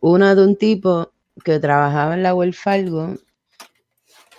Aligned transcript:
Una 0.00 0.34
de 0.34 0.44
un 0.44 0.56
tipo 0.56 1.12
que 1.44 1.58
trabajaba 1.58 2.14
en 2.14 2.22
la 2.22 2.34
Welfargo 2.34 3.16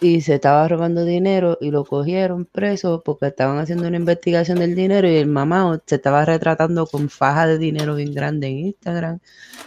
y 0.02 0.22
se 0.22 0.36
estaba 0.36 0.68
robando 0.68 1.06
dinero 1.06 1.60
y 1.62 1.70
lo 1.70 1.86
cogieron 1.86 2.46
preso 2.46 3.04
porque 3.06 3.28
estaban 3.28 3.60
haciendo 3.60 3.88
una 3.88 3.98
investigación 3.98 4.58
del 4.58 4.74
dinero 4.74 5.08
y 5.08 5.16
el 5.16 5.28
mamá 5.28 5.80
se 5.86 5.96
estaba 5.96 6.26
retratando 6.26 6.88
con 6.88 7.08
faja 7.10 7.46
de 7.46 7.60
dinero 7.60 7.96
bien 7.96 8.14
grande 8.14 8.48
en 8.48 8.58
Instagram, 8.58 9.20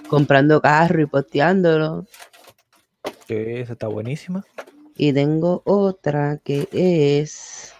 comprando 0.09 0.61
carro 0.61 1.01
y 1.03 1.07
posteándolo. 1.07 2.07
Que 3.29 3.61
esa 3.61 3.75
está 3.75 3.87
buenísima. 3.87 4.45
Y 4.97 5.13
tengo 5.13 5.63
otra 5.65 6.39
que 6.43 6.69
es 6.73 7.73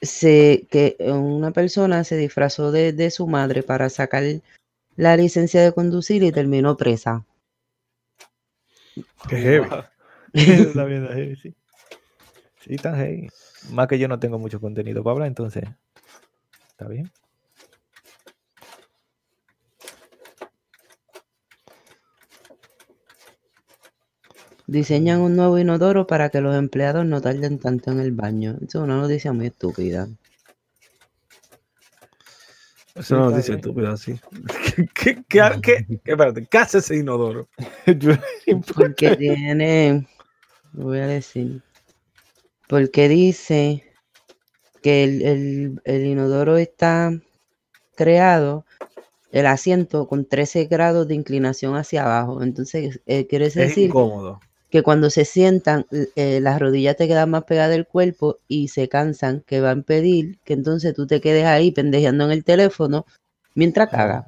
se, 0.00 0.66
que 0.70 0.96
una 1.00 1.50
persona 1.50 2.02
se 2.04 2.16
disfrazó 2.16 2.72
de, 2.72 2.92
de 2.94 3.10
su 3.10 3.26
madre 3.26 3.62
para 3.62 3.90
sacar 3.90 4.24
la 4.96 5.16
licencia 5.16 5.62
de 5.62 5.72
conducir 5.72 6.22
y 6.22 6.32
terminó 6.32 6.76
presa. 6.76 7.24
Qué 9.28 9.36
heavy. 9.36 9.68
Está 10.32 10.84
bien, 10.84 11.06
heavy, 11.08 11.36
sí. 11.36 11.54
Sí, 12.60 12.74
está 12.74 12.96
heavy. 12.96 13.28
Más 13.70 13.86
que 13.86 13.98
yo 13.98 14.08
no 14.08 14.18
tengo 14.18 14.38
mucho 14.38 14.60
contenido 14.60 15.02
para 15.04 15.12
hablar, 15.12 15.28
entonces. 15.28 15.64
Está 16.70 16.88
bien. 16.88 17.10
Diseñan 24.66 25.20
un 25.20 25.36
nuevo 25.36 25.58
inodoro 25.58 26.08
para 26.08 26.28
que 26.28 26.40
los 26.40 26.56
empleados 26.56 27.06
no 27.06 27.20
tarden 27.20 27.60
tanto 27.60 27.92
en 27.92 28.00
el 28.00 28.10
baño. 28.10 28.56
Eso 28.56 28.78
es 28.78 28.84
una 28.84 28.96
noticia 28.96 29.32
muy 29.32 29.46
estúpida. 29.46 30.08
Eso 32.96 33.16
no 33.16 33.30
dice 33.30 33.54
estúpido 33.54 33.92
así. 33.92 34.18
¿Qué, 34.94 35.24
qué, 35.28 35.50
qué, 35.62 35.86
qué, 35.86 35.86
espérate, 36.04 36.46
¿qué 36.46 36.58
hace 36.58 36.78
ese 36.78 36.96
inodoro? 36.96 37.48
Porque 38.74 39.12
tiene, 39.12 40.06
voy 40.72 40.98
a 40.98 41.06
decir, 41.06 41.62
porque 42.68 43.08
dice 43.08 43.84
que 44.82 45.04
el, 45.04 45.22
el, 45.22 45.82
el 45.84 46.06
inodoro 46.06 46.56
está 46.56 47.12
creado, 47.96 48.66
el 49.32 49.46
asiento 49.46 50.08
con 50.08 50.26
13 50.26 50.66
grados 50.66 51.08
de 51.08 51.16
inclinación 51.16 51.76
hacia 51.76 52.04
abajo. 52.04 52.42
Entonces, 52.42 53.00
eh, 53.06 53.26
quiere 53.28 53.50
Es 53.54 53.54
decir 53.54 53.80
incómodo. 53.80 54.40
que 54.70 54.82
cuando 54.82 55.10
se 55.10 55.24
sientan, 55.26 55.86
eh, 56.16 56.40
las 56.42 56.60
rodillas 56.60 56.96
te 56.96 57.08
quedan 57.08 57.30
más 57.30 57.44
pegadas 57.44 57.70
del 57.72 57.86
cuerpo 57.88 58.38
y 58.48 58.68
se 58.68 58.88
cansan, 58.88 59.42
que 59.46 59.60
va 59.60 59.70
a 59.70 59.74
impedir 59.74 60.38
que 60.44 60.54
entonces 60.54 60.94
tú 60.94 61.06
te 61.06 61.20
quedes 61.20 61.46
ahí 61.46 61.72
pendejeando 61.72 62.26
en 62.26 62.32
el 62.32 62.44
teléfono 62.44 63.06
mientras 63.54 63.90
cagas. 63.90 64.26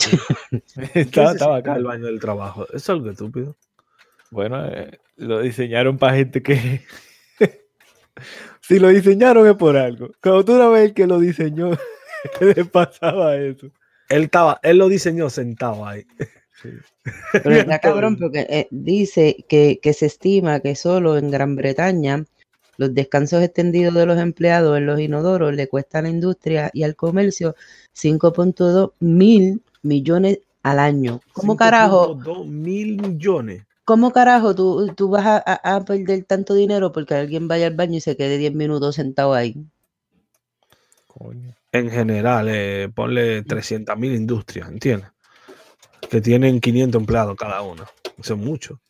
¿Qué 0.50 1.00
Estaba, 1.00 1.28
es 1.30 1.34
estaba 1.34 1.56
acá 1.56 1.76
el 1.76 1.84
baño 1.84 2.06
del 2.06 2.20
trabajo? 2.20 2.64
Eso 2.68 2.76
es 2.76 2.90
algo 2.90 3.10
estúpido. 3.10 3.56
Bueno, 4.30 4.66
eh, 4.66 4.98
lo 5.16 5.40
diseñaron 5.40 5.98
para 5.98 6.16
gente 6.16 6.42
que. 6.42 6.82
si 8.60 8.78
lo 8.78 8.88
diseñaron 8.88 9.46
es 9.46 9.54
por 9.54 9.76
algo. 9.76 10.10
Cuando 10.22 10.44
tú 10.44 10.54
una 10.54 10.68
vez 10.68 10.92
que 10.92 11.06
lo 11.06 11.18
diseñó, 11.18 11.70
le 12.40 12.64
pasaba 12.64 13.36
eso. 13.36 13.66
Él 14.08 14.24
estaba, 14.24 14.58
él 14.62 14.78
lo 14.78 14.88
diseñó 14.88 15.30
sentado 15.30 15.86
ahí. 15.86 16.06
Pero 17.32 17.54
está 17.54 17.78
cabrón 17.78 18.18
porque 18.18 18.46
eh, 18.50 18.68
dice 18.70 19.44
que, 19.48 19.80
que 19.82 19.92
se 19.92 20.06
estima 20.06 20.60
que 20.60 20.74
solo 20.74 21.16
en 21.16 21.30
Gran 21.30 21.56
Bretaña 21.56 22.24
los 22.76 22.94
descansos 22.94 23.42
extendidos 23.42 23.94
de 23.94 24.06
los 24.06 24.18
empleados 24.18 24.76
en 24.76 24.86
los 24.86 24.98
inodoros 25.00 25.54
le 25.54 25.68
cuesta 25.68 25.98
a 25.98 26.02
la 26.02 26.08
industria 26.08 26.70
y 26.72 26.82
al 26.82 26.96
comercio 26.96 27.54
5.2 27.94 28.92
mil 29.00 29.62
millones 29.82 30.40
al 30.62 30.78
año. 30.78 31.20
¿Cómo 31.32 31.56
carajo, 31.56 32.14
5.2 32.16 32.46
mil 32.46 33.00
millones. 33.00 33.64
cómo 33.84 34.12
carajo 34.12 34.54
tú, 34.54 34.92
tú 34.94 35.08
vas 35.08 35.26
a, 35.26 35.36
a- 35.44 35.76
a 35.76 35.84
perder 35.84 36.24
tanto 36.24 36.54
dinero 36.54 36.92
porque 36.92 37.14
alguien 37.14 37.48
vaya 37.48 37.66
al 37.66 37.74
baño 37.74 37.96
y 37.96 38.00
se 38.00 38.16
quede 38.16 38.38
10 38.38 38.54
minutos 38.54 38.94
sentado 38.96 39.34
ahí? 39.34 39.56
Coño. 41.06 41.54
En 41.72 41.90
general, 41.90 42.48
eh, 42.50 42.88
ponle 42.94 43.42
300 43.42 43.96
mil 43.96 44.14
industrias, 44.14 44.68
¿entiendes? 44.68 45.10
Que 46.10 46.20
tienen 46.20 46.60
500 46.60 47.00
empleados 47.00 47.36
cada 47.36 47.62
uno. 47.62 47.84
Eso 48.18 48.34
es 48.34 48.40
mucho. 48.40 48.80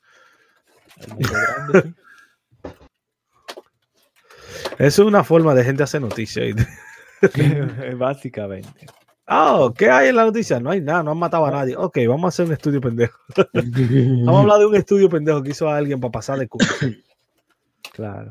Es 4.78 4.98
una 4.98 5.24
forma 5.24 5.54
de 5.54 5.64
gente 5.64 5.82
hacer 5.82 6.00
noticias. 6.00 6.54
Básicamente. 7.96 8.86
Ah, 9.32 9.72
¿qué 9.78 9.88
hay 9.88 10.08
en 10.08 10.16
la 10.16 10.24
noticia? 10.24 10.58
No 10.58 10.70
hay 10.70 10.80
nada, 10.80 11.04
no 11.04 11.12
han 11.12 11.18
matado 11.18 11.46
a 11.46 11.52
nadie. 11.52 11.76
Ok, 11.76 11.98
vamos 12.08 12.24
a 12.24 12.28
hacer 12.28 12.46
un 12.46 12.52
estudio 12.52 12.80
pendejo. 12.80 13.16
Vamos 13.54 14.36
a 14.36 14.40
hablar 14.40 14.58
de 14.58 14.66
un 14.66 14.74
estudio 14.74 15.08
pendejo 15.08 15.40
que 15.40 15.50
hizo 15.50 15.68
a 15.68 15.76
alguien 15.76 16.00
para 16.00 16.10
pasar 16.10 16.38
de 16.38 16.48
curso. 16.48 16.74
Claro. 17.92 18.28